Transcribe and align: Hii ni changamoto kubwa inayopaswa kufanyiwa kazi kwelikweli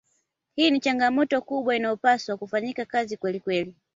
Hii 0.55 0.71
ni 0.71 0.79
changamoto 0.79 1.41
kubwa 1.41 1.75
inayopaswa 1.75 2.37
kufanyiwa 2.37 2.85
kazi 2.85 3.17
kwelikweli 3.17 3.75